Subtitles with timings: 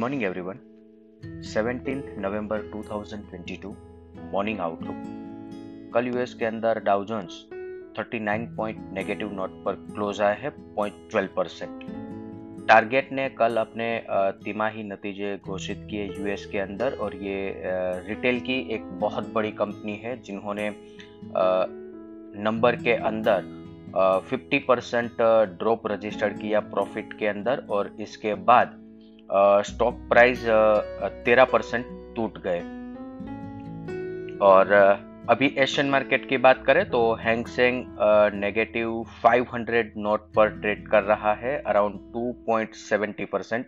[0.00, 0.60] morning, everyone.
[1.46, 3.72] 17th November 2022
[4.32, 7.34] morning outlook कल US के अंदर Dow Jones
[7.98, 11.84] 39 point negative note पर क्लोज आया है 0.12 परसेंट
[12.68, 13.90] टारगेट ने कल अपने
[14.44, 17.38] तिमाही नतीजे घोषित किए यूएस के अंदर और ये
[18.08, 20.72] रिटेल की एक बहुत बड़ी कंपनी है जिन्होंने
[22.40, 23.56] नंबर के अंदर
[24.30, 25.22] फिफ्टी परसेंट
[25.58, 28.80] ड्रॉप रजिस्टर्ड किया प्रॉफिट के अंदर और इसके बाद
[29.66, 30.44] स्टॉक प्राइस
[31.24, 32.60] तेरह परसेंट टूट गए।
[34.42, 34.72] और
[35.28, 37.84] अभी एशियन मार्केट की बात करें तो हैंगसेंग
[38.34, 43.66] नेगेटिव 500 नोट पर ट्रेड कर रहा है around 2.70 percent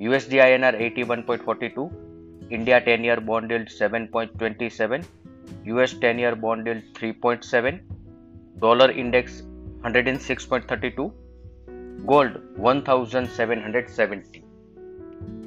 [0.00, 1.90] USD INR 81.42
[2.50, 5.04] India 10 year bond yield 7.27
[5.66, 7.80] US 10 year bond yield 3.7
[8.58, 9.42] dollar index
[9.82, 11.10] 106.32
[12.06, 14.42] gold 1770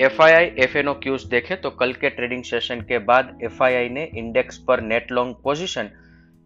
[0.00, 3.38] F I I F N O cues देखे तो कल के ट्रेडिंग सेशन के बाद
[3.44, 5.90] एफ़ आई आई ने इंडेक्स पर नेट लॉन्ग पोजीशन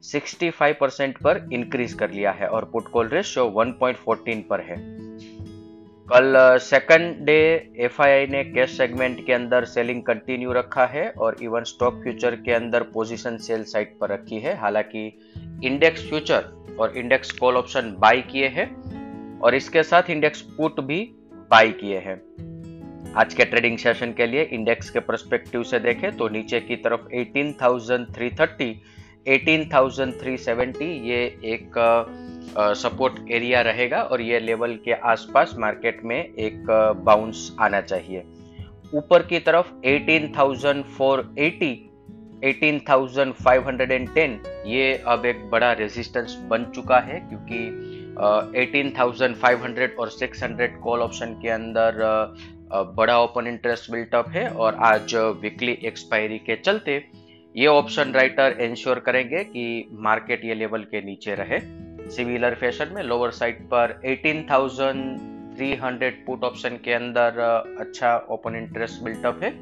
[0.05, 4.77] 65 परसेंट पर increase कर लिया है और पुट कॉल रेशियो 1.14 पर है।
[6.07, 7.37] कल सेकंड डे
[7.77, 12.53] एफ़ ने कैश सेगमेंट के अंदर सेलिंग कंटिन्यू रखा है और इवन स्टॉक फ्यूचर के
[12.53, 15.07] अंदर पोजीशन सेल साइट पर रखी है। हालाँकि
[15.65, 21.01] इंडेक्स फ्यूचर और इंडेक्स कॉल ऑप्शन बाय किए हैं और इसके साथ इंडेक्स पुट भी
[21.51, 22.17] बाय किए हैं।
[23.15, 27.01] आज के ट्रेडिंग सेशन के लिए इंडेक्स के परस्पेक्टिव से देखें तो नीचे की तरफ़
[27.15, 28.75] 18,330
[29.29, 31.71] 18,370 ये एक
[32.59, 36.67] सपोर्ट एरिया रहेगा और ये लेवल के आसपास मार्केट में एक
[37.05, 38.25] बाउंस आना चाहिए।
[38.95, 41.71] ऊपर की तरफ़ 18,480
[42.45, 44.37] 18,510
[44.67, 47.61] ये अब एक बड़ा रेजिस्टेंस बन चुका है क्योंकि
[48.15, 51.91] uh, 18,500 और 600 कॉल ऑप्शन के अंदर
[52.97, 57.05] बड़ा ओपन इंटरेस्ट बिल्टअप है और आज वीकली एक्सपायरी के चलते
[57.57, 61.61] ये ऑप्शन राइटर इंश्योर करेंगे कि मार्केट ये लेवल के नीचे रहे।
[62.11, 67.39] सिमिलर फ़ैशन में लोअर साइड पर 18,300 पुट ऑप्शन के अंदर
[67.81, 69.55] अच्छा ओपन इंटरेस्ट बिल्टअप है।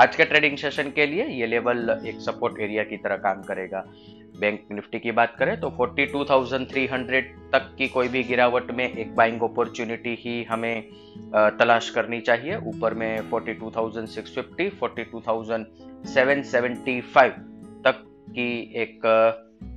[0.00, 3.92] आज के ट्रेडिंग सेशन के लिए ये लेवल एक सपोर्ट एरिया की तरह काम करेगा।
[4.40, 7.22] बैंक निफ्टी की बात करें तो 42,300
[7.52, 10.88] तक की कोई भी गिरावट में एक बाइंग अपॉर्चुनिटी ही हमें
[11.58, 17.28] तलाश करनी चाहिए। ऊपर में 42,650, 42,775
[17.84, 17.94] तक
[18.30, 19.00] की एक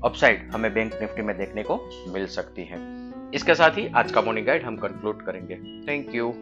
[0.04, 2.98] अपसाइड हमें बैंक निफ्टी में देखने को मिल सकती है।
[3.36, 5.56] इसके साथ ही आज का मॉर्निंग गाइड हम कंक्लूड करेंगे।
[5.88, 6.34] Thank you